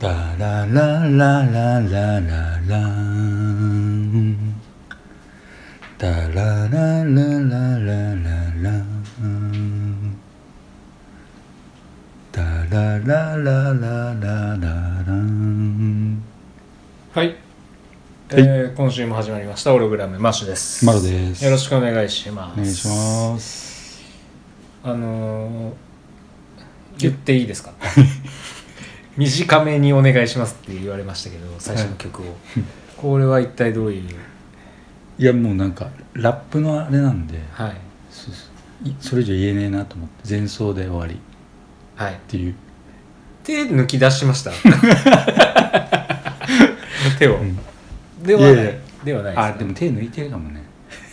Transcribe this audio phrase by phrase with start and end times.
[0.00, 0.08] ダ
[0.38, 4.36] ラララララララン
[5.98, 8.32] ダララララララ
[8.62, 8.70] ラ
[9.20, 10.16] ン
[12.32, 14.56] ダララララララ
[15.06, 16.22] ラン
[17.12, 17.36] はい、
[18.30, 19.74] えー今週も始まりました。
[19.74, 20.84] オログラムマッシュです。
[20.86, 21.44] マロです。
[21.44, 22.60] よろしくお願いします。
[22.60, 24.00] お願いします。
[24.84, 25.74] あのー
[26.98, 27.72] 言っていいですか？
[29.20, 32.36] 短めにお願いしますって言われましたけど最初の曲を、
[32.96, 34.02] これは一体どういう？
[35.18, 37.76] いやもうなんかラップのあれなんではい。
[38.10, 38.34] そう
[38.98, 41.14] それ以上言えねえなと思って前奏で終わり。
[41.14, 41.18] っ
[41.96, 42.18] はい。
[42.28, 42.54] ていう。
[43.44, 44.52] 手抜き出しました。
[47.18, 47.58] 手を、ん。
[48.22, 48.52] ではない。
[48.54, 48.72] いやいや。
[49.04, 50.62] ではないです、あでも手抜いてるかもね。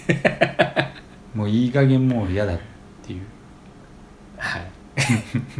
[1.35, 2.59] もういい加減もう嫌だっ
[3.05, 3.21] ていう。
[4.37, 4.61] はい。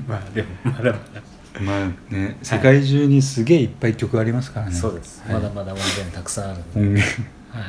[0.07, 0.97] まあでもまだまだ
[1.59, 4.75] まあね世界中にすげえいっぱい曲ありますからね。
[4.75, 5.33] そうです、はい。
[5.35, 7.09] まだまだ音源たくさんあるんで、音源
[7.51, 7.63] はい、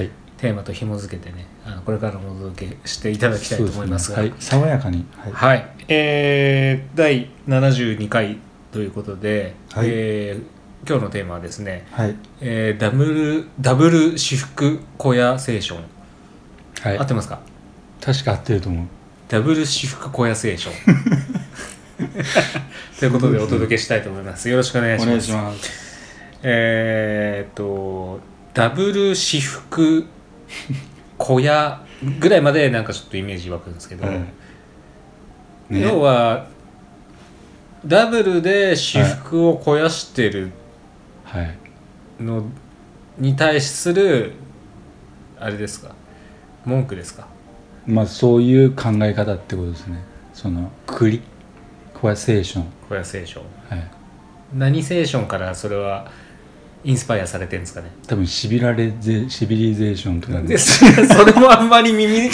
[0.00, 0.10] はい。
[0.36, 4.18] テーマと紐付けてねあのこれからもお届けしていただきたいと思いますが。
[4.18, 4.58] そうですね。
[4.58, 5.04] はい、爽やかに。
[5.16, 8.38] はい、はい、えー、第72回
[8.72, 9.88] ということで、はい。
[9.88, 10.54] えー
[10.86, 12.14] 今日のテーマはですね、はい。
[12.42, 15.84] えーダブルダブル私服小屋セーション、
[16.82, 16.98] はい。
[16.98, 17.40] 合ってますか？
[18.02, 18.86] 確か合ってると思う。
[19.26, 20.74] ダブル私服小屋セーション
[22.98, 24.48] ということでお届けしたいと思います。
[24.48, 25.32] よろしくお願いします。
[25.32, 25.70] ます。
[26.42, 28.20] えーっと
[28.52, 30.04] ダブル私服
[31.18, 31.82] 小屋
[32.20, 35.80] ぐらいまでなんかちょっとイメージ湧くんですけど、はい。
[35.80, 36.46] 要は
[37.86, 40.50] ダブルで私服を肥やしてる
[41.24, 41.56] はい。
[42.22, 42.44] の
[43.18, 44.32] に対する
[45.40, 45.94] あれですか
[46.64, 47.26] 文句ですか？
[47.86, 49.98] まあそういう考え方ってことですね。
[50.32, 51.22] その栗
[52.04, 52.64] コアセーション。
[52.86, 53.42] 小屋セーション。
[53.70, 53.90] はい。
[54.52, 56.10] 何セーションからそれは
[56.84, 57.90] インスパイアされてるんですかね？
[58.06, 60.48] 多分シビラレゼシビリゼーションとかで。
[60.48, 60.84] で そ
[61.24, 62.28] れもあんまり耳耳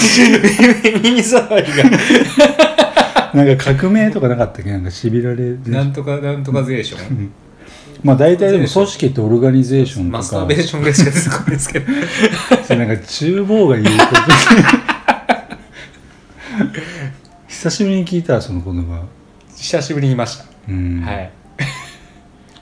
[1.05, 1.85] 耳障りが。
[3.33, 4.73] なんか革命とかなかったっけ？
[4.73, 5.73] なんかシビラレゼーション。
[5.75, 7.31] なんとかなんとかゼーション？
[8.03, 10.19] まあ大体でも組織ってオルガニゼーションとか。
[10.19, 11.87] マスターベーションぐらいしか出てこないですけど。
[12.67, 14.21] それなんか厨房が言うこと。
[17.47, 19.05] 久しぶりに聞いたその言葉
[19.61, 21.31] 久しぶりにいました、うん、はい。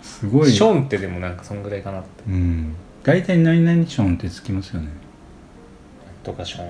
[0.03, 0.51] すごい。
[0.51, 2.09] ションってでもなんかそんぐらいかなって。
[2.27, 2.75] うん。
[3.05, 4.89] 大体何々ションってつきますよね。
[6.25, 6.67] とかション。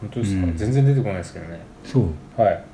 [0.00, 0.56] 本当ですか、うん。
[0.56, 1.60] 全然出てこないですけどね。
[1.84, 2.42] そう。
[2.42, 2.64] はい。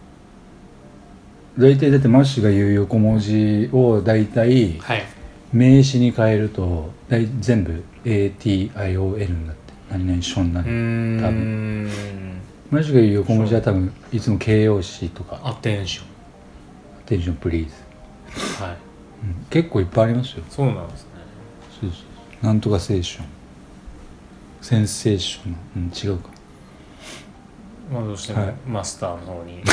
[1.58, 5.02] 大体だってマッシュが言う横文字を大体はい。
[5.52, 11.84] 名詞に変えると大全部 ATION になって何々ションなうーの多ん
[12.70, 15.40] マッシュが言う横文字は多分いつも形容詞とか。
[15.44, 16.15] アテンショ
[17.06, 17.74] テンションプリーズ、
[18.62, 18.76] ンはい。
[19.22, 20.44] うん、結構いっぱいありますよ。
[20.50, 21.10] そうなんですね。
[21.80, 21.96] そうそ
[22.42, 22.46] う。
[22.46, 23.26] なんとかセーション
[24.60, 26.30] センセーション、うん、違うか。
[27.92, 28.54] まあどうしてもはい。
[28.66, 29.64] マスターの方に 引っ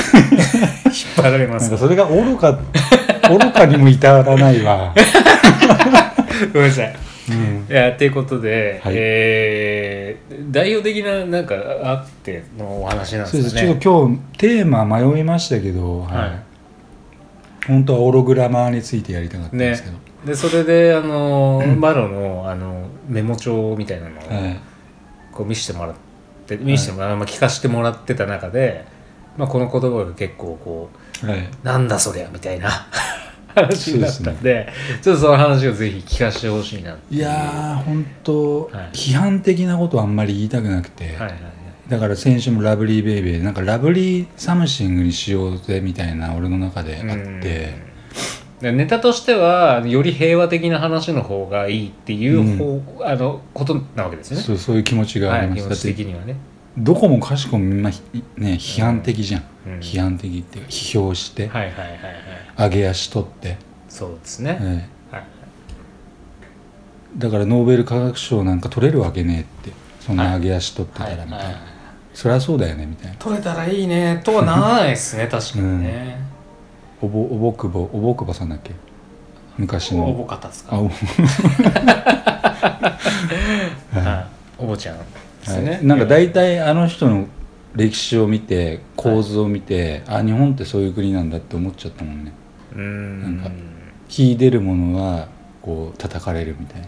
[1.18, 2.60] 張られますなんかそれが愚か
[3.30, 4.94] 愚かにも至らないわ、
[6.54, 6.96] ごめんなさい。
[7.30, 8.94] うん、いやっていうことで、はい。
[8.96, 13.50] えー代表的ななんかあってのお話なんそうです。
[13.50, 16.16] すでかねちょっと今日テーマ迷いましたけど、はい。
[16.16, 16.43] はい
[17.68, 24.60] 本当はオログラマーについてやりたかったんですけど、でそれであのマロのあのメモ帳みたいなのを、はい。
[25.34, 25.96] こう見せてもらっ
[26.46, 28.86] て見せてもら、まあ、聞かせてもらってた中で、
[29.38, 30.90] まあ、この言葉が結構こ
[31.24, 31.50] うはい。
[31.64, 32.70] なんだそりゃみたいな
[33.56, 34.68] 話になったんで
[35.02, 38.90] ちょっとその話をぜひ聞かせてほしいなっていやー本当、はい。
[38.94, 41.40] 批判的なことはあんまり言いたくなくて、はいはいはい
[41.90, 47.76] だから先週もラブリーベイベーなんかラブリーサムシングにしようぜみたいな俺の中であって、
[48.62, 54.44] でネタとしてはより平和的な話の方がいいっていう方、あのことなわけですよね。
[54.44, 56.38] そうそういう気持ちがあります、はい、気持ちだって的にはね。
[56.78, 58.02] どこもかしこもみんなひ
[58.38, 59.80] ね批判的じゃん、うん。
[59.80, 62.00] 批判的っていうか批評して、はいはいはいはい。
[62.58, 63.58] 上げ足取って、
[63.90, 64.58] そうですね。
[64.62, 65.44] えはいえ
[67.18, 69.84] だからノーベル化学賞なんか取れるわけねえって。
[70.00, 71.56] そんな上げ足取ってたらみたいな、はいはい
[72.14, 73.18] そりゃそうだよねみたいな。
[73.18, 76.18] 取れたらいいねとはならないですね 確かにね。
[77.02, 78.72] おぼおぼくぼおぼくぼさんだっけ？
[79.58, 80.06] 昔の。
[80.10, 80.76] おぼかたですか？
[80.76, 80.90] あお
[84.00, 84.26] は
[84.60, 84.64] い。
[84.64, 85.04] おぼちゃんで
[85.46, 85.72] すね。
[85.72, 85.86] はい。
[85.86, 87.26] なんか大体あの人の
[87.76, 92.32] 歴史を見て構図を見て、あ日本ってそういう国なんだって思っちゃったもんね。
[92.74, 93.22] うーん。
[93.22, 93.52] なんか
[94.08, 95.28] 秀でるものは
[95.62, 96.88] こう叩かれるみたいな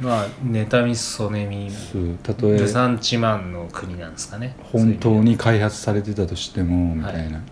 [0.00, 1.70] まあ妬みそねみ
[2.22, 4.56] たとえルサンチマンの国なんですかね。
[4.72, 7.42] 本当に開発されてたとしてもみたいな、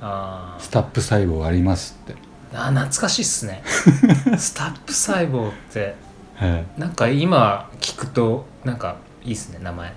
[0.00, 2.14] あスタップ細胞ありますって。
[2.14, 2.16] ー
[2.54, 3.62] あ懐かしいっすね。
[4.38, 5.94] スタップ細胞って
[6.34, 6.80] はい。
[6.80, 9.92] なんか今聞くとなんかいいっすね名前。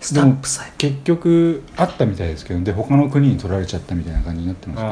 [0.00, 0.72] スタップ細胞。
[0.76, 4.88] 結局あったみたいですけどで他の国に取られちゃったみたいな感じになってますね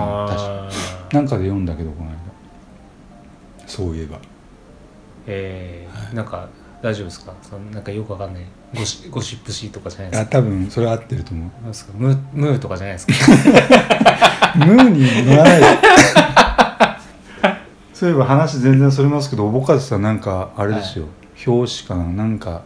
[0.71, 1.17] 確か。
[1.17, 2.17] なんかで読んだけどこの間。
[3.67, 4.19] そういえば
[5.27, 6.49] えーなんか
[6.83, 7.33] 大丈夫ですか？
[7.43, 8.45] そのなんかよくわかんない。
[8.75, 10.29] ゴシゴシップシーとかじゃないですか？
[10.29, 11.51] あ多分それは合ってると思う。
[11.63, 11.93] なんですか。
[11.97, 13.13] ムームーとかじゃないですか？
[14.67, 15.61] ムーに乗らない。
[15.61, 15.67] で
[17.95, 21.07] そういえば話全然それますけどおぼかずさんなんかあれですよ、
[21.47, 22.13] 表紙かな？
[22.13, 22.63] なんか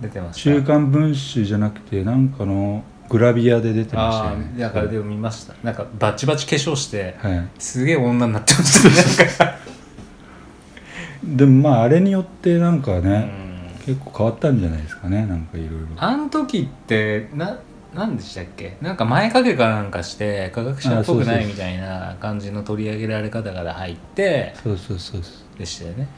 [0.00, 0.42] 出てました。
[0.42, 4.52] 週刊文春じゃなくてなんかのグラビアで出てましたあよね。
[4.58, 5.54] あだからでも見ました。
[5.64, 7.48] なんかバチバチ化粧してはい。
[7.58, 9.49] すげえ女になってましたね
[11.36, 13.30] でもまああれによってなんかね、
[13.78, 13.84] うん。
[13.86, 15.86] 結構変わったんじゃないですかねなんかいろいろ。
[15.96, 17.58] あん時ってな
[17.94, 18.76] 何でしたっけ？
[18.80, 26.08] なんか前掛けかなんかして科学者っぽくないみたいな感じの取り上げられ方から入ってそうそうそうそでしたよね、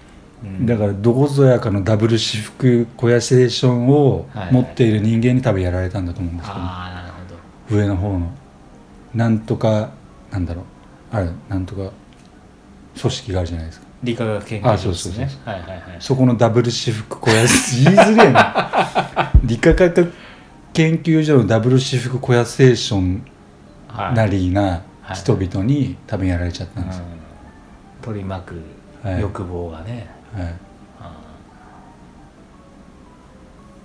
[0.44, 0.67] うう、ん。
[0.67, 4.53] だからどこぞやかのダブル私服コヤセーションをはいはい。
[4.53, 7.12] 持っている人間に多分やられたんだと思うんですけど、ああなる
[7.69, 7.81] ほど。
[7.81, 8.31] 上の方の。
[9.15, 9.91] なんとか
[10.31, 10.65] なんだろう。
[11.12, 11.91] あれなんとか
[13.00, 15.29] 組織があるじゃないですか理化学研究所ですね。
[15.45, 15.81] はいはいはい。
[16.01, 19.33] そこのダブル私服小屋言いづれえな。
[19.45, 20.13] 理化学
[20.73, 23.25] 研究所のダブル私服小屋ステーション
[23.89, 24.15] はい。
[24.15, 25.17] なりなはい。
[25.17, 26.99] 人々に多分やられちゃったんです。
[26.99, 28.05] よ、うん。
[28.05, 28.61] 取り巻く
[29.05, 30.55] はい欲望がね、はい。
[31.01, 31.13] あ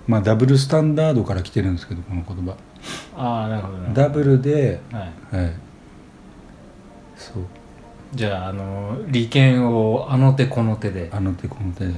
[0.06, 2.56] まあダブルスタンダードから来てるんですけどこの言葉。
[3.16, 5.36] あーなるほどダブルでどはい。
[5.36, 5.52] はい。
[7.16, 7.42] そう
[8.14, 11.10] じゃああの利権をあの手この手で。
[11.12, 11.92] あの手この手で。
[11.92, 11.94] う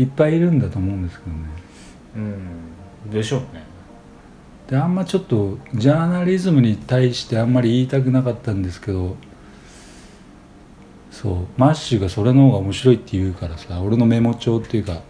[0.00, 0.02] ん。
[0.02, 1.42] いっぱいいるんだと思うんですけどね。
[3.04, 3.10] うん。
[3.10, 3.62] でしょうね。
[4.68, 9.16] であんまちょっとジャーナリズムに対してあんまり言いたくなかったんですけど
[11.10, 11.46] そう。
[11.56, 15.02] マッシュがそれの方が面白いって言うからさ俺のメモ帳っていうか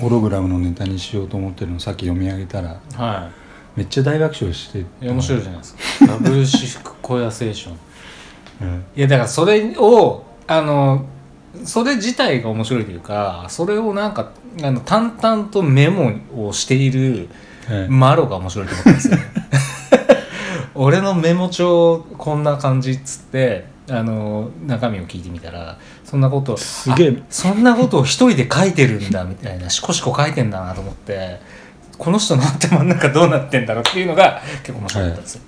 [0.00, 2.80] ホログラムのネタにしようと思ってるのさっき読み上げたら。
[2.94, 3.30] は
[3.76, 6.06] めっちゃ大爆笑して面白いじゃないですか。
[6.06, 7.78] ダブル私服小屋セーション
[8.62, 8.84] うん。
[8.96, 11.06] いやだからそれをあの
[11.64, 14.32] それ自体が面白いというかそれをなんか
[14.62, 16.12] あの淡々とメモ
[16.48, 17.28] をしている
[17.66, 19.22] はいマロが面白いと思ったんですよね。
[20.76, 27.16] 俺のメモ帳こんな感じっつってあの中身を聞いてみたらそんなことすげえ。
[27.18, 31.40] あそんなことを一人で書いてるんだみたいなシコシコ書いてんだなと思って
[31.98, 35.34] この人の頭の中どうなってんだろうっていうのが結構面白かったです。
[35.36, 35.42] よ、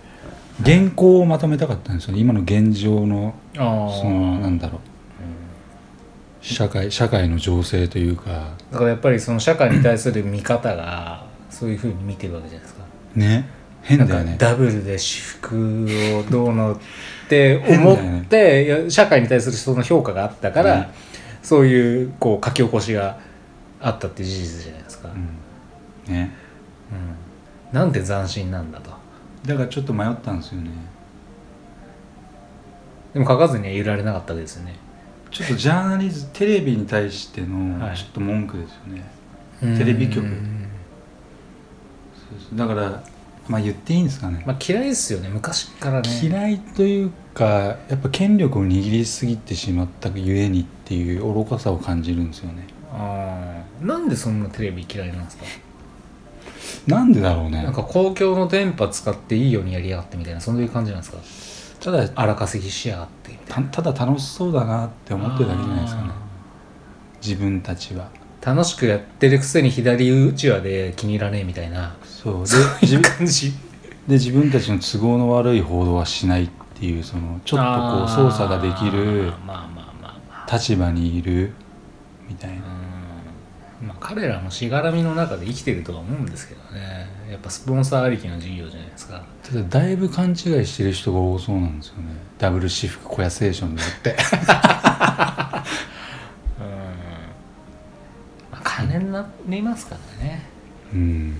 [0.64, 2.20] 原稿をまとめたかったんですよね。
[2.20, 4.80] 今の現状のそのなんだろう。
[6.40, 8.50] 社会社会の情勢というか。
[8.70, 12.84] だからやっぱりその社会に対する見方がそういうふうに見てるわけじゃないですか。
[13.16, 13.48] ね。
[13.82, 14.36] 変だよね。
[14.38, 16.78] ダブルで私服をどうのっ
[17.28, 18.26] て思っね。
[18.28, 20.86] て、いや社会に対するその評価があったから、うん。
[21.42, 23.18] そういうこう書き起こしが
[23.80, 25.08] あったって事実じゃないですか。
[25.08, 25.28] うん
[26.08, 26.32] ね。
[27.72, 27.78] うん。
[27.78, 28.90] なんで斬新なんだと。
[29.44, 30.70] だからちょっと迷ったんですよね。
[33.14, 34.76] でも書かずにはいられなかったですよね。
[35.30, 37.96] ちょっとジャーナリズテレビに対してのはい。
[37.96, 40.26] ちょっと文句ですよね、テレビ局。
[42.54, 43.02] だから
[43.48, 45.28] まあ言っていいんですかね、まあ嫌いですよね。
[45.28, 46.08] 昔からね。
[46.22, 52.66] 嫌いというかやっぱ権力を握りすぎてしまったゆえにっていう愚かさを感じるんですよね。
[52.92, 53.86] あー。
[53.86, 55.44] なんでそんなテレビ嫌いなんですか？
[56.86, 57.62] なんでだろうね。
[57.62, 61.18] なんか公共の電波使っていいようにやりやがってみたいなそういう感じなんですか？
[61.80, 66.08] ただ荒稼ぎしやがってみたいたただ楽しそうだなってな思ってるだけじゃないですかね。
[67.22, 68.08] 自分たちは。
[68.40, 71.96] 楽しくやってるくせに左うちわで気に入らねえみたいな。
[72.04, 72.40] そう。
[72.42, 72.56] でそ
[72.98, 73.52] う感じ。
[74.06, 80.56] で自分たちの都合の悪い報道はしないっていうそのちょっとこう操作ができるあーまあまあまあまあ。
[80.56, 81.52] 立場にいる
[82.28, 82.56] みたいな。
[82.56, 82.85] うん
[83.82, 87.08] まあ彼らのしがらみの中で生きてるとは思うんですけどね。
[87.30, 89.22] やっぱスポンサーありきの事業じゃないですか。
[89.42, 92.04] ただだいぶ勘違いしてる人が多そうなんですよね。
[92.38, 94.10] ダブル私服小屋セーションでって。
[94.10, 94.16] うん。
[98.52, 100.42] まあ金になりますからね。
[100.92, 101.36] うん。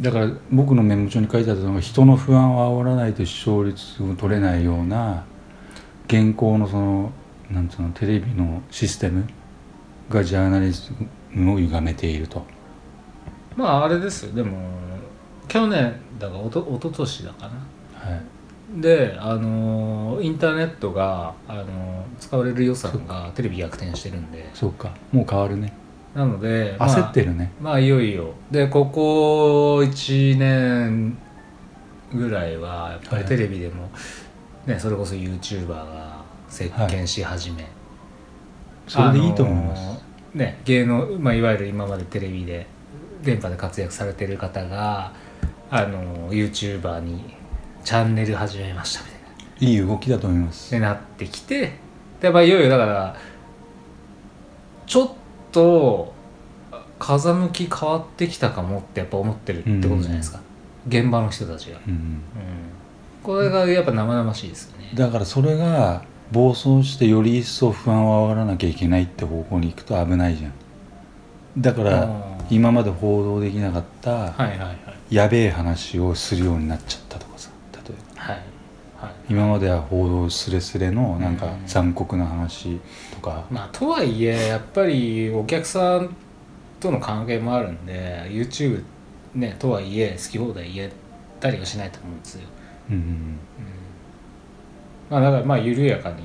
[0.00, 5.24] だから僕のメモ帳に書いてあったのが人の不安を煽らないと視聴率を取れないような
[6.06, 7.12] 現行のその
[7.50, 9.26] なんつうのテレビのシステム
[10.10, 10.90] がジャーナリズ
[11.32, 12.44] ムを歪めていると。
[13.56, 14.32] まああれですよ。
[14.32, 14.56] でも
[15.48, 18.10] 去年だからおと一昨年だかな。
[18.10, 18.80] はい。
[18.80, 21.68] であのーインターネットが、あのー
[22.20, 24.48] 使われる予算がテレビ逆転してるんで。
[24.54, 24.92] そうか。
[25.12, 25.72] もう変わるね。
[26.14, 28.34] なので、まあ焦ってるね、まあいよいよ。
[28.50, 31.16] でここ1年
[32.12, 33.90] ぐらいはやっぱりテレビでも、
[34.66, 37.66] ね、それこそ YouTuber が席巻し始め、
[38.88, 39.98] それでいいと思います、あのー
[40.34, 42.66] ね芸能、まあ、いわゆる今までテレビで
[43.22, 45.12] 電波で活躍されてる方が
[45.70, 47.34] あの YouTuber に
[47.84, 49.28] チャンネル始めましたみたいな。
[49.60, 50.70] いい動きだと思います。
[50.70, 51.72] でなってきて
[52.20, 53.16] で、まあ、いよいよだから
[54.86, 55.10] ちょっ
[55.52, 56.12] と
[56.98, 60.40] 風向き変わってきたかもってやっぱ思ってるってことじゃないですか、
[60.88, 61.92] 現場の人たちが、うん。
[61.92, 62.22] うん、
[63.22, 64.90] これがやっぱ生々しいですよね。
[64.94, 70.52] だからそれが暴走してより一層不安を煽らなきゃいけないって方向に行くと危ないじゃん。
[71.58, 74.34] だから今まで報道できなかった
[75.10, 78.22] やべえ話をするようになっちゃったとかさ例えば。
[78.22, 78.42] はい
[79.00, 79.12] はい。
[79.30, 81.66] 今までは報道すれすれのなんかうん。
[81.66, 82.80] 残酷な話
[83.12, 83.44] とか。
[83.50, 86.14] まあとはいえやっぱりお客さん
[86.80, 88.82] との関係もあるんで YouTube
[89.34, 90.92] ねとはいえ好き放題言え
[91.40, 92.42] たりはしないと思うんですよ、
[92.90, 92.96] うん。
[92.96, 93.38] うん、
[95.10, 96.22] まあだからまあ緩やかに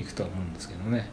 [0.00, 1.08] いくとは思うんですけどね。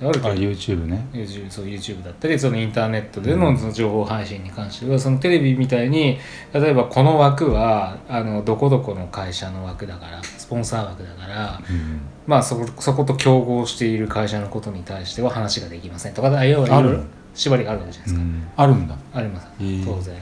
[0.00, 1.08] あるあ程度 YouTube ね。
[1.12, 6.18] YouTube, そう YouTube だったりそのインターネットでのその情報配信に関してはそのテレビみたいに
[6.52, 12.00] 例えばこの枠はあのどこどこの会社の枠だからスポンサー枠だからうん。
[12.28, 17.00] まあそこそこと競合している会社のことに対しては話ができませんとかあるろいろ
[17.34, 18.48] 縛りがあるわけじゃないですか、うん。
[18.56, 18.96] あるんだ。
[19.14, 20.14] ありますへえ当然。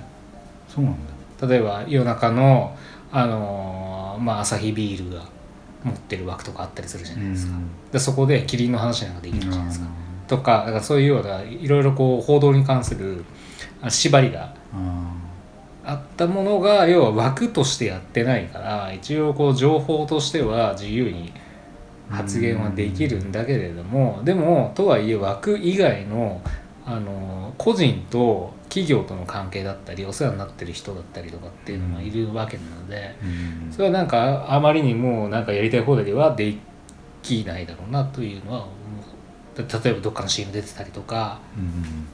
[0.69, 0.95] そうなん
[1.39, 1.47] だ。
[1.47, 2.75] 例えば夜中の
[3.13, 5.25] あのーまあアサヒビールが
[5.85, 7.53] 持ってる枠とかあったりするじゃないですか、
[7.93, 9.87] でそこでキリンの話なんかできるじゃないですか、
[10.27, 13.25] とかだからそういうようないろいろこう報道に関する
[13.83, 15.15] あ縛りがあ
[15.85, 21.33] あったものが要は枠としてやってないから一応こう情報としては自由に
[22.11, 26.41] 発言はできるんだけれどもでもとはいえ枠以外の
[26.85, 33.73] あの個人と企業との関係だったりお世話になってる人だったりとかっていうのがいるわけなのでうん。
[33.73, 36.55] それはなんかあまりにもなんかやりたい放題ではで
[37.23, 39.85] きないだろうなというのは思う。
[39.85, 41.39] 例えばどっかの CM 出てたりとか。
[41.57, 42.07] うん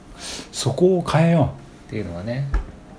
[0.52, 1.52] そこを変えよ
[1.86, 2.48] っていうのはね。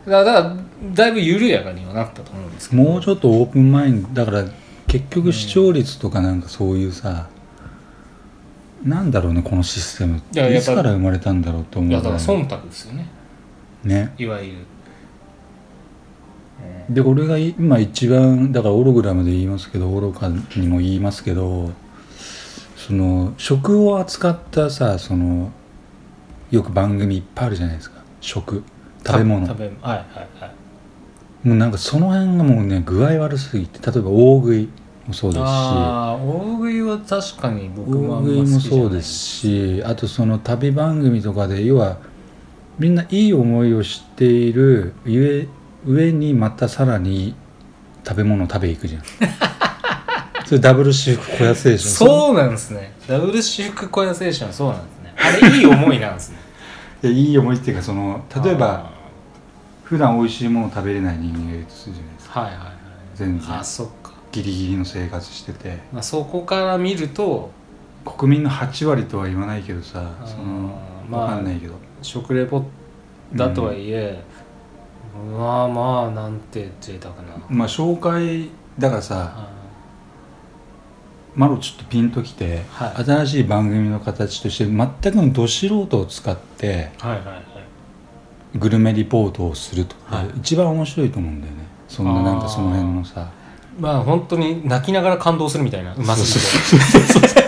[0.05, 0.55] だから
[0.93, 2.83] だいぶ緩やかにはなったと思うんですけど。
[2.83, 4.25] うもうちょっとオープンマインド。
[4.25, 4.45] だから
[4.87, 7.29] 結局視聴率とかなんかそういうさ、
[8.83, 10.17] なんだろうねこのシステム。
[10.17, 13.07] いつから生まれたんだろうと思ういやだからね忖度ですよね
[13.83, 14.13] ね。
[14.17, 14.57] いわゆる、
[16.89, 21.71] で俺が今一番だからオログラムで言いますけど愚かにも言いますけど
[22.75, 25.51] その食を扱ったさその
[26.51, 28.03] よく番組いっぱいあるじゃないですか。
[28.21, 28.63] 食。
[29.05, 29.47] 食べ物。
[29.47, 30.05] 食べはいはい
[30.39, 31.47] はい。
[31.47, 34.69] もうなんかその辺がもうね具合悪すぎて例えば大食い
[35.07, 35.47] もそうですし。
[35.47, 36.19] 大
[36.57, 41.97] 食いは確かに僕大食いもそうですしあとその旅番組とかで要は
[42.79, 45.47] みんないい思いをしているゆ
[45.85, 47.35] え上にまたさらに
[48.05, 49.03] 食べ物を食べ行くじゃん。
[50.45, 52.93] それダブル私服小屋聖書そうなんですね。
[53.07, 55.13] ダブル私服小屋青春はそうなんですね。
[55.17, 56.37] あれいい思いなんですね。
[57.03, 58.93] いやいい思いっていうかその例えばあ
[59.83, 62.39] 普段美味しいものを食べれない人間がいるとするじゃないですか。
[62.39, 62.73] ーはいはいはい。
[63.15, 63.59] 全然。
[63.59, 65.79] あそっか、ギリギリの生活してて。
[65.93, 67.51] まあ、そこから見ると
[68.05, 70.77] 国民の8割とは言わないけどさその
[71.09, 71.73] まあわかんないけど、
[72.03, 72.63] 食レポ
[73.33, 74.21] だとはいえ、
[75.37, 79.53] まあまあなんて贅沢な、まあ紹介だからさあ
[81.35, 83.03] マロちょっとピンときて、はい。
[83.03, 87.33] 新しい番組の形として全くのど素人を使ってーはいはいは
[88.53, 88.57] い。
[88.59, 90.29] グルメリポートをするとか、はい。
[90.37, 91.63] 一番面白いと思うんだよね。
[91.87, 93.31] そんななんかその辺のさ。
[93.79, 97.42] まあ本当に泣きながら感動するみたいなうますぎて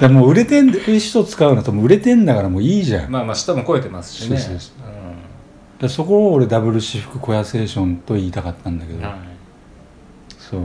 [0.00, 4.38] でもう売れてんる人使うのともう売れてんだからもういいじゃん、まあまあ下も超えてますしね。
[4.38, 4.72] そうそうそ
[5.80, 9.16] らそこを俺ダブル私服小屋セーションと言いたかったんだけど、うんは
[10.38, 10.60] そう。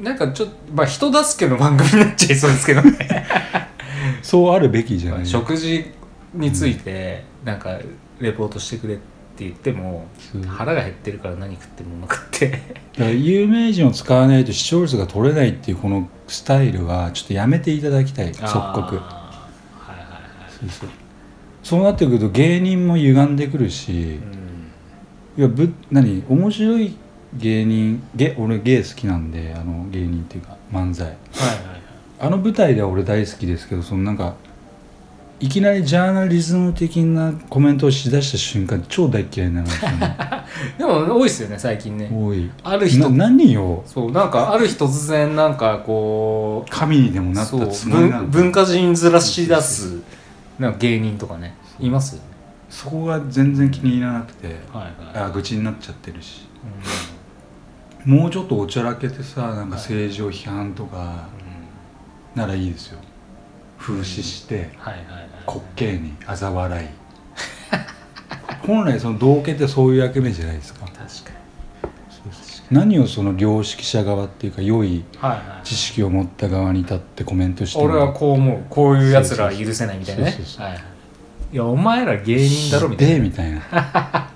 [0.00, 3.26] い、なんかちょっとまあ人助けの番組になっちゃいそうですけどね。
[4.22, 5.26] そうあるべきじゃない。
[5.26, 5.84] 食事
[6.34, 7.78] についてなんか
[8.20, 8.98] レポートしてくれ
[9.38, 10.08] って言っても
[10.48, 12.48] 腹が減ってるから何食ってもうまくって。
[12.48, 12.64] だか
[13.04, 18.34] ら有名人を使わないと視聴率が取れないっていうこのスタイルはちょっとやめていただきたい。
[18.34, 18.50] 即刻。
[18.50, 20.88] はいはいはいそうそう
[21.62, 24.18] そうなってくると芸人も歪んでくるし、
[25.36, 25.40] うん。
[25.40, 26.24] いやぶ何？
[26.28, 26.96] 面白い
[27.34, 31.06] 芸人ゲ俺芸好きなんであの芸人っていうか漫才。
[31.06, 31.80] はいはいはい。
[32.18, 34.34] あの舞台では俺大好きですけどそのなんか
[35.40, 40.16] いきなりジャーナリズム的なコメントをしだした瞬間超大嫌いになるん ですよね。
[40.78, 42.10] でも多いですよね最近ね。
[42.12, 42.50] 多い。
[42.64, 43.84] ある人な何を？
[43.86, 49.98] そうなんかある日突然なんかこう神にでもなったつもりな文文化人ずらし出す
[50.58, 52.24] なんか芸人とかねいますよね。
[52.68, 55.24] そこが全然気に入らなくてはいはい。
[55.28, 56.48] あ愚痴になっちゃってるし。
[58.04, 61.28] もうちょっとおちゃらけてさなんかはい政治を批判とか
[62.34, 62.98] ならいいですよ
[63.78, 64.70] 風刺して
[65.46, 66.88] 滑稽に嘲笑い。
[68.66, 70.80] 本来その道家ってそういう役目じゃないですか。
[70.80, 71.38] 確かに。
[72.70, 75.02] 何をその良識者側っていうか良い
[75.64, 78.64] 知識を持った側に立ってコメントしてる俺はこう思う。
[78.68, 80.38] こういうやつらは許せないみたいなね。
[81.52, 81.56] いい。
[81.56, 83.14] やお前ら芸人だろみたいな。
[83.14, 83.62] でみたいな。
[83.72, 84.30] あ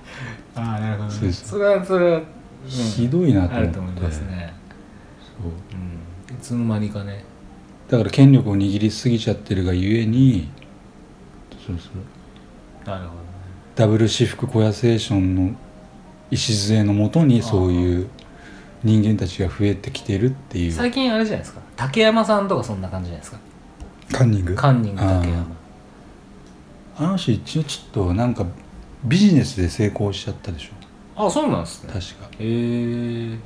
[0.55, 1.33] あなるほどね。
[1.33, 2.25] それはそれは、うん。
[2.69, 3.57] ひどいなと思って。
[3.57, 4.55] あると思いますね、
[5.43, 5.51] そう。
[6.31, 7.25] うん、いつの間にかね
[7.93, 10.49] だから権力を握りすぎちゃってるがゆえに
[11.67, 12.89] そうそう。
[12.89, 13.27] なるほどね。
[13.75, 15.55] ダブル私服コヤセーションの
[16.31, 18.09] 礎のもとにそういう
[18.83, 20.73] 人間たちが増えてきてるっていう。
[20.73, 21.61] 最近あれじゃないですか。
[21.77, 23.39] 竹山さんとかそんな感じじゃないですか。
[24.11, 24.55] カンニング？
[24.55, 25.47] カンニング竹山。
[26.97, 28.47] あの人一応ちょっとなんか
[29.05, 31.27] ビジネスで成功しちゃったでしょ。
[31.27, 31.93] あそうなんですね。
[31.93, 32.27] 確か。
[32.39, 33.37] へえ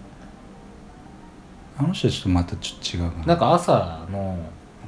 [1.78, 3.26] あの人はちょっとまたちょっと違うかな。
[3.26, 4.38] なんか朝の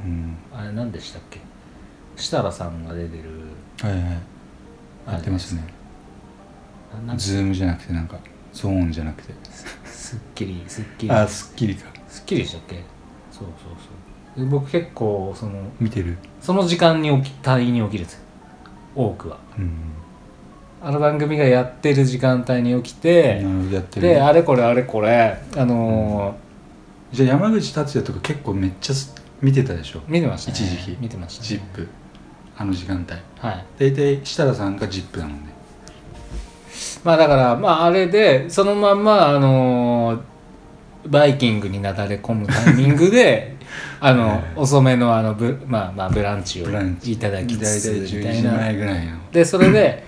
[0.05, 0.37] うん。
[0.55, 1.41] あれ何でしたっけ？
[2.17, 3.25] 設楽さんが出てる。
[3.81, 4.03] はいはい。
[5.07, 5.63] あやってますね。
[7.17, 8.19] ズームじゃなくてなんか
[8.53, 9.35] ゾーンじゃなくて。
[9.85, 11.13] すっきりすっきり。
[11.13, 11.91] あすっきりか。
[12.09, 12.77] すっきりでしたっけ？
[13.31, 13.49] そうそう
[14.37, 14.45] そう。
[14.45, 16.17] で僕結構その見てる？
[16.41, 18.21] その時間に起き退院に起きるんですよ。
[18.95, 19.37] 多くは。
[19.59, 19.73] うん。
[20.81, 24.09] あの番組がやってる時間帯に起きて、なるほどやってる。
[24.09, 26.37] であれこれあれこれあの
[27.13, 30.01] じゃあ山口達也とか結構めっちゃす見てたでしょ？
[30.01, 30.59] ー見てましたね。
[30.59, 30.97] 一時期。
[31.01, 31.89] 見てました、ね、ジップ。
[32.57, 33.49] あの時間帯。
[33.49, 33.65] はい。
[33.79, 35.41] 大体設楽さんがジップなのね
[37.05, 40.21] まあだからまああれでそのまんまあのー
[41.07, 43.57] バイキングになだれ込むタイミングで
[44.01, 44.61] あのええ。
[44.61, 46.67] 遅めのあのブ,、まあ、まあブランチを
[47.05, 49.13] いただきつつ大体12時みたいな前ぐらいの。
[49.33, 50.05] でそれで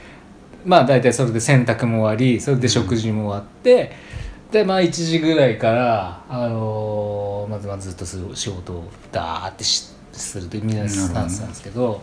[0.64, 3.92] まあ大体それで洗濯も終わりそれで食事も終わって、
[4.50, 12.00] でまあ1時ぐらいから、あのーまずまずずっとする仕事をダーってしするというみたいなスタンスなんですけど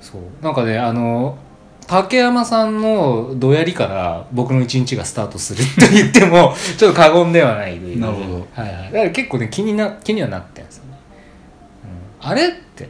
[0.00, 0.22] そう。
[0.42, 1.38] なんかねあの
[1.86, 8.46] 竹山さんのどやりから僕の一日がスタートすると言っても ちょっと過言ではないなるほど。
[8.52, 10.98] はいはい、だから結構ね気にな気にはなってるんですよね、
[12.22, 12.88] うん、あれって、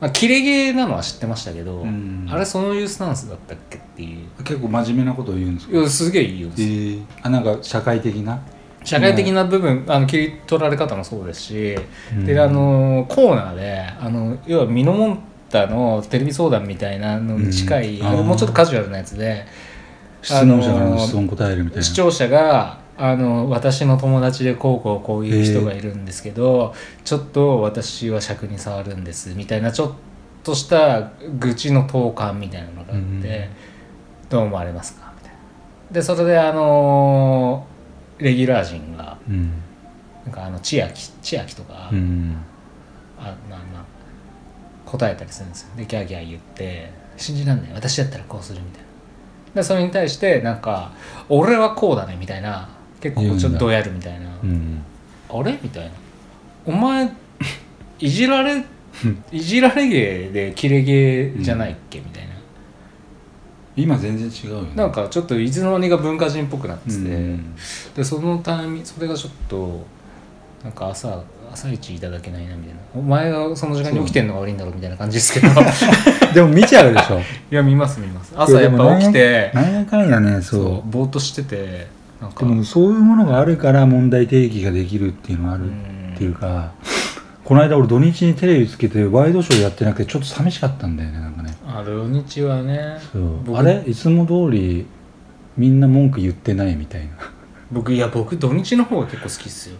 [0.00, 2.26] まあ、キレゲーなのは知ってましたけど、うん。
[2.30, 4.42] あれそういうスタンスだったっけっていう。
[4.42, 5.76] 結構真面目なことを言うんですか？
[5.76, 8.40] いやすげえいいよ、えー、あなんか社会的な？
[8.82, 11.76] 社会的な部分あの切り取られ方もそうですし、
[12.12, 12.24] うん。
[12.24, 15.18] であのコーナーであの要はミノモン
[15.50, 19.44] タのテレビ相談みたいなのに近い、もうちょっとカジュアルなやつで
[20.22, 20.98] 質問者からの
[21.82, 29.92] 視聴者があの私の友達でこうこうこういう人がいるんですけど、ちょっと私は尺に触るんですみたいなちょっ
[30.44, 33.28] とした愚痴の投函みたいなのがあって、うん。
[34.28, 35.12] どう思われますか？
[35.16, 35.38] みたいな。
[35.92, 37.66] でそれであの
[38.18, 39.50] レギュラー陣がうん。
[40.26, 42.36] なんかあの千秋千秋とか、うん。
[43.18, 43.84] あまあまあ
[44.84, 45.68] 答えたりするんですよ。
[45.76, 47.72] でギャーギャー言って信じらんない。
[47.72, 48.88] 私だったらこうするみたいな。
[49.54, 50.92] でそれに対してなんか
[51.30, 52.68] 俺はこうだねみたいな
[53.00, 54.84] 結構ちょっとどうやるみたいな、うん
[55.28, 55.58] あれ？
[55.62, 55.90] みたいな。
[56.66, 57.10] お前
[57.98, 58.64] いじられ
[59.32, 62.30] いじられ芸でキレ芸じゃないっけ、みたいな。
[63.76, 64.68] 今全然違うよね。
[64.74, 67.54] なんかちょっといつの間にか文化人っぽくなってて、うん。
[67.94, 69.86] でそのタイミングそれがちょっと
[70.62, 72.80] なんか朝朝一いただけないなみたいな。
[72.94, 75.46] お前がその時間に起きてんのが悪いんだろうみたいな感じですけど。
[75.48, 75.54] い
[76.34, 77.20] でも見ちゃうでしょ。
[77.50, 78.32] や見ます見ます。
[78.36, 80.62] 朝やっぱ起きてなんやかんやねそう。
[80.62, 81.86] そうぼーっとしてて
[82.38, 85.70] でもそういうものがあるから問題提起ができるっていうのがある
[86.14, 86.72] っていうか
[87.44, 91.56] この間俺土日にテレビつけてワイドショーやってなくてちょっと寂しかったんだよねなんかね。
[91.66, 92.98] あ土日はね。
[93.54, 93.82] あれ？
[93.86, 94.86] いつも通り
[95.56, 97.12] みんな文句言ってないみたいな。
[97.72, 99.76] 僕いや僕土日の方が結構好きっすよ。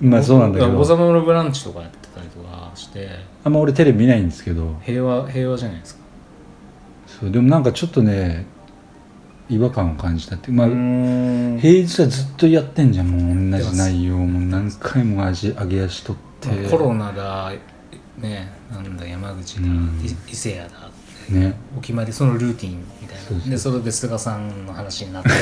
[0.00, 3.08] まあそうなんだけ王ど様のブランチとかやってたりとかして。
[3.44, 4.76] あんま俺テレビ見ないんですけど。
[4.82, 6.02] 平和平和じゃないですか。
[7.06, 8.46] そうでもなんかちょっとね
[9.48, 10.78] 違和感を感じたってまあ平
[11.86, 14.40] 日はずっとやってんじゃんもう同じ内容も。
[14.40, 16.68] 何回も味上げ足取って。
[16.70, 17.52] コロナだ
[18.18, 20.00] ねなんだ山口だ、うん。
[20.02, 20.90] い伊勢谷だ
[21.30, 21.54] ね。
[21.76, 23.22] お決まりそのルーティンみたいな。
[23.42, 25.32] そでそれで菅さんの話になってっ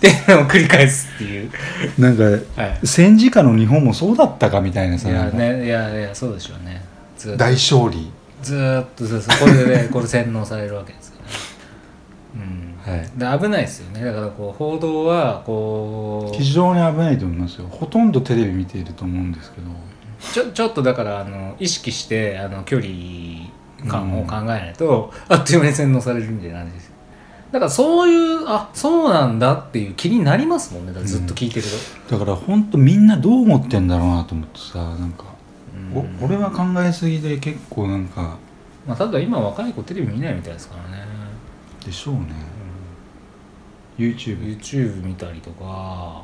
[0.00, 1.50] ていうのを繰り返すっていう、
[1.98, 2.24] なんか
[2.60, 5.36] はい、戦時下の日本もそうだったかみたいないさやなんか。
[5.36, 6.82] ねいやいやそうでしょうね。
[7.36, 8.10] 大勝利。
[8.42, 11.22] ずーっとそこれでねこれ洗脳されるわけですよね。
[12.36, 13.38] うんはい。
[13.40, 14.04] で危ないですよね。
[14.04, 17.68] だからこう報道はこう非常に危ないと思いますよ。
[17.68, 19.68] ほとんどテレビ見ていると思うんですけど。
[20.20, 22.90] ちょちょっとだからあの意識してあの距離
[23.88, 26.94] 感を考えないと、あっという間に洗脳されるみたいな感じですよ。
[27.52, 30.92] だからそういうあそうなんだっていう気になりますもんね。
[31.04, 31.66] ずっと聞いてる
[32.08, 35.24] と、だから本当みんなどう思ってんだろうなと思ってさなんか、
[35.94, 36.22] うん。
[36.22, 38.36] お俺は考えすぎで結構なんか
[38.86, 41.04] まあ、ただ今若い子テレビ見ないみたいですからね、
[41.84, 42.20] でしょうね
[44.00, 46.22] YouTube YouTube 見たりとか。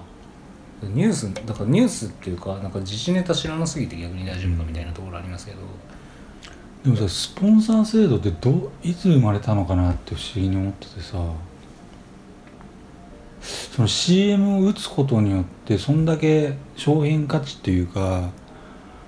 [0.83, 5.59] ニュースだからニュースっていうかなんか自治ネタ知らなすぎて逆に大丈夫かみたいなところありますけど、
[6.85, 11.19] でもさスポンサー制度ってどういつ生まれたのかなって不思議に思っててさ。
[13.41, 18.31] その CM を打つことによってそんだけ商品価値っていうか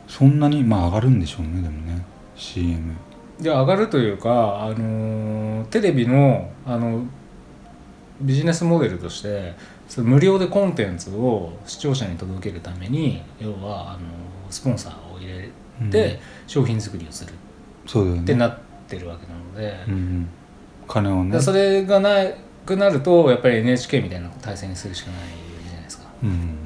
[0.07, 2.05] そんなにまあ上がるんでしょうねでもね。
[2.37, 2.95] CM
[3.41, 7.05] で上がるというか、あのーテレビのあの
[8.21, 9.55] ビジネスモデルとして
[9.89, 14.01] その無料でコンテンツを視聴者に届けるために要はあの
[14.51, 15.51] スポンサーを入れ
[15.91, 17.33] て商品作りをする。
[17.89, 20.29] ってなってるわけなので、うんうん、
[20.87, 21.41] 金をね。
[21.41, 22.27] それがな
[22.67, 25.21] くなるとやっぱり NHK みたいな体制にするしかない
[25.65, 26.05] じゃないですか。
[26.23, 26.57] うん。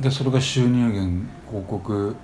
[0.00, 2.16] でそれが収入源広告。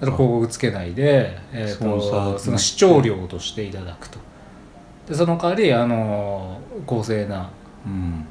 [0.00, 4.18] 広告つけないで、えーとその視聴料としていただくと
[5.08, 7.50] でその代わりあの公正な
[7.86, 8.26] うん。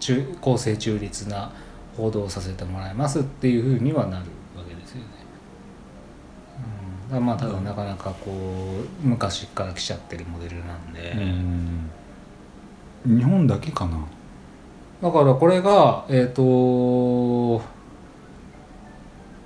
[0.00, 1.52] 中公正中立な
[1.96, 4.24] 報道をさせてもらいますっていうふうにはなる
[4.56, 5.04] わけですよね。
[7.12, 8.32] うん、まあただなかなかこ
[9.04, 11.12] う昔から来ちゃってるモデルなんで、
[13.06, 13.18] うん。
[13.18, 14.04] 日本だけかな？
[15.02, 17.62] だからこれがえっ、と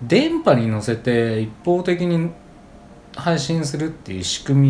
[0.02, 2.30] 電波に乗せて一方的に
[3.14, 4.60] 配信するっていう仕組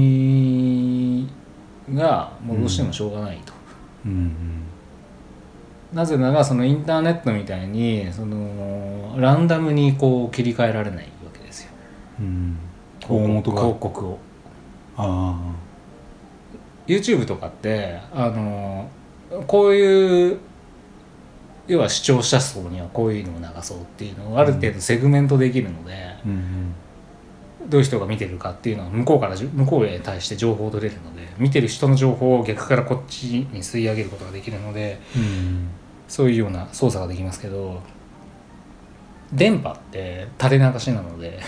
[1.29, 1.44] み
[1.93, 3.53] がもうどうしてもしょうがないと。
[4.07, 4.33] うん
[5.93, 11.71] なぜならそのインターネットみたいにそのランダムにこう切り替えられないわけですよ。
[12.19, 12.59] うん。
[13.01, 13.43] 広
[13.79, 14.19] 告を。
[14.97, 15.55] あ
[16.87, 18.89] YouTube とかってあの
[19.47, 20.39] こういう
[21.67, 26.75] 要は視聴者層にはこういうのを流そうっていうのをある程度セグメントできるので、あうん
[27.69, 35.69] どういう人が見てるかっていうのは向こうから向こうへ対して情報を取れるので見てる人の情報を逆からこっちに吸い上げることができるのでうん。
[36.09, 37.81] そういうような操作ができますけど
[39.33, 41.41] 電波って垂れ流しなので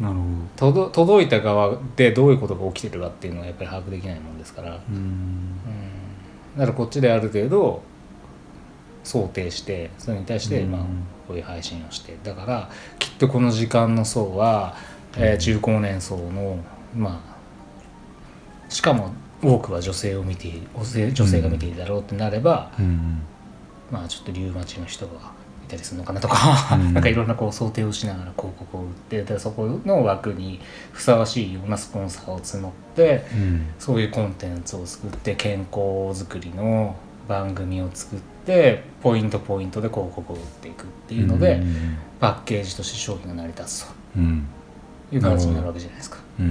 [0.00, 0.72] なるほど。
[0.72, 4.94] 届届いた側でどういうことが起きてるかっていうのはやっぱり把握できないもんですから、うん。
[4.94, 5.58] うん、
[6.56, 7.82] だからこっちである程度
[9.02, 10.70] 想定してそれに対してうん。
[10.70, 10.82] まあ
[11.26, 12.16] こういう配信をして。
[12.22, 12.70] だから
[13.18, 14.76] きっとこの時間の層は、
[15.16, 16.56] えー中高年層の
[16.94, 19.10] まあしかも
[19.42, 23.22] 多くは女性を見ている女性女性が見ているだろうってなれば、うん。
[23.90, 25.32] まあちょっとリウマチの人が
[25.64, 26.94] いたりするのかなとか、うん。
[26.94, 30.60] なんかいろんなこう想定をしながら広告を売ってでそこの枠に
[30.92, 33.66] ふさわしいようなスポンサーを募ってうん。
[33.80, 35.80] そういうコンテンツを作って健康
[36.14, 36.94] づくりの
[37.28, 41.98] 番組を作ってポイントポイントで広告を売っていくっていうので、うん。
[42.18, 43.86] パッケージとして商品が成り立つ
[44.16, 44.46] うん
[45.10, 46.18] という形になるわけじゃないですか。
[46.40, 46.46] うん。
[46.46, 46.48] う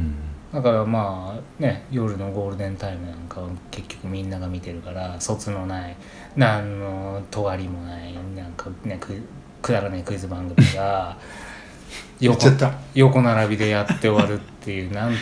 [0.00, 0.14] ん。
[0.52, 5.96] だからまあね夜のゴールデンタイムなんかは結局みんなが見てるから卒のない
[6.36, 9.20] 何のとわりもないなんかねく
[9.60, 11.16] くだらないクイズ番組が
[12.20, 12.46] 横
[12.94, 15.14] 横並びでやって終わるっていうなん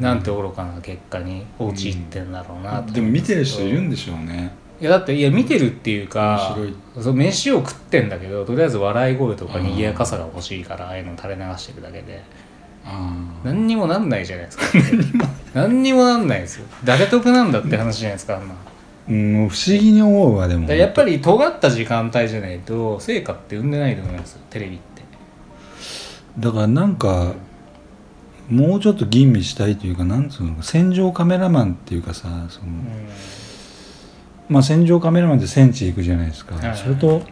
[0.00, 4.54] なんて愚かな結果に陥ってんだろうなと、でも見てる人いるんでしょうね。
[4.80, 12.22] いやだっていや見てるっていうか面白いそう飯を食ってんだけどとりあえず笑い声とか賑やかさが欲しいからああいうの垂れ流してるだけで。
[13.42, 14.64] 何にもなんないじゃないですか。
[15.54, 16.04] 何にも。
[16.04, 16.66] なんないですよ。
[16.84, 18.54] 誰得なんだって話じゃないですかあんな。
[19.08, 20.70] うん不思議に思うわでも。
[20.70, 25.02] やっぱり尖った時間帯じゃないと成果って生んでないと思いますよテレビって。
[26.38, 27.32] だからなんか
[28.48, 32.66] もうちょっと吟味したいというかなんつうの戦場カメラマンっていうかさその、
[34.48, 37.22] まあ戦場カメラマンって戦地行くじゃないですか、それと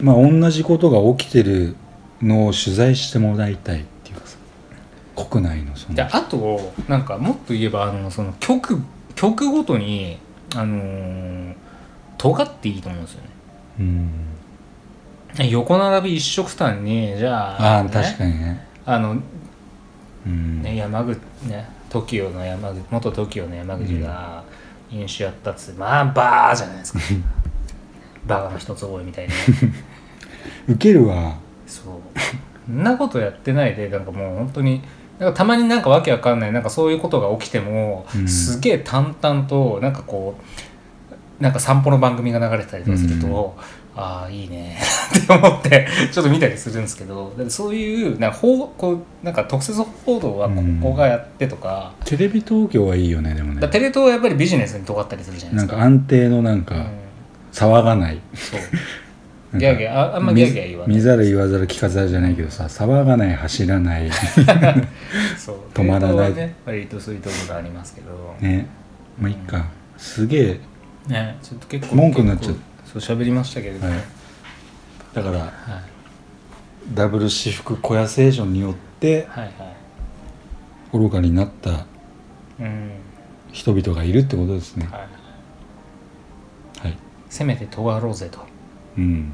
[0.00, 1.76] まあ同じことが起きてる
[2.22, 4.38] のを取材してもらいたいっていうかさ
[5.16, 5.94] 国内のその。
[5.94, 8.80] であとなんかもっと言えばあのその曲
[9.14, 10.18] 曲ごとに
[10.54, 11.56] あのー
[12.18, 13.28] 尖っていいと思うんですよね。
[13.80, 15.50] うん。
[15.50, 18.66] 横並び一色単にじゃあああ確かにね。
[18.86, 19.22] あのうん
[20.30, 24.44] ね山口ね TOKIO の山口元 TOKIO の山口が
[24.90, 26.98] 飲酒やったっつまあバーじゃないですか。
[28.26, 29.34] バカの一つ覚えみたいな。
[30.68, 31.36] ウケるわ。
[31.66, 31.94] そう。
[32.66, 34.82] そんなことやってないでなんかもう本当に
[35.18, 38.28] なんかたまになんかわけわかんないなんかそういうことが起きても、うん。
[38.28, 40.36] すげえ淡々となんかこ
[41.40, 43.56] うなんか散歩の番組が流れてたりとかすると、
[43.96, 44.76] ああいいね。
[45.24, 53.60] って思ってちょっと見たりするんですけどそういうなんか報こうなんか特設報道はここがやってとか,、テレビ東京はいいよねでもね。
[53.60, 55.76] だテレ東はやっぱりビジネスに尖ったりするじゃないですか。
[55.76, 56.86] なんか安定のなんかうん。
[57.52, 58.20] 騒がない。
[58.34, 58.60] そう。
[59.58, 60.96] ギャーギャーああんまギャーギャー言わない。
[60.96, 64.10] 見ざる言わざる聞かざるじゃないけどさ騒がない走らない。
[65.38, 65.56] そう。
[65.72, 66.34] 止まらない。
[66.34, 68.34] ね割とそういうところがありますけど。
[68.40, 68.66] ね。
[69.18, 69.64] まあいいか。
[69.96, 70.60] すげえ。
[71.08, 72.54] ねちょっと結構文句になっちゃう。
[72.54, 73.86] 結構そう喋りましたけれど。
[73.86, 74.00] も、はい。
[75.14, 75.50] だからはい
[76.94, 79.52] ダブル私服小屋セーションによってはいはい
[80.92, 81.86] 愚かになった
[82.60, 82.90] うん
[83.50, 84.86] 人々がいるってことですね。
[84.86, 85.00] はい
[86.86, 86.98] はい。
[87.30, 88.40] せめて尖ろうぜと。
[88.98, 89.32] うん。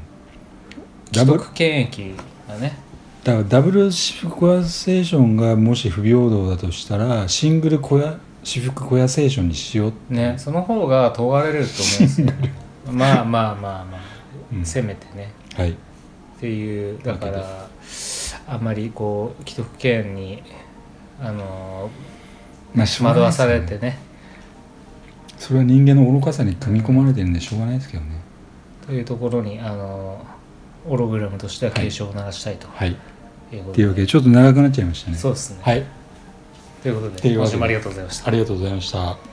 [1.11, 2.15] ダ既ブ得権益
[2.47, 2.77] がね。
[3.23, 10.13] だからダブル私服小屋セーションがもし不平等だとしたらシングル小屋私服小屋セーションにしようって。
[10.13, 12.27] ねその方が尖れると思うんですよ
[12.91, 14.01] まあまあまあまあ、
[14.53, 14.65] うん。
[14.65, 15.31] せめてね。
[15.55, 15.71] はい。
[15.71, 15.75] っ
[16.39, 17.69] ていうだから
[18.47, 20.43] あんまりこう既得権に
[21.21, 21.89] あの
[22.73, 23.97] まあしょうがないです惑わされてね。
[25.37, 28.21] それは人間の愚かさに組み込まれてるんでしょうがないですけどね。
[28.85, 30.25] というところにあの
[30.85, 32.67] オログラムとしては警鐘を鳴らしたいと。
[32.67, 32.89] はい。
[32.89, 35.17] いうことっていうわけでちょっと長くなっちゃいましたね。
[35.17, 35.85] そうですね、はい。
[36.81, 37.33] ということで。
[37.33, 38.27] 今週もありがとうございました。
[38.27, 39.32] ありがとうございました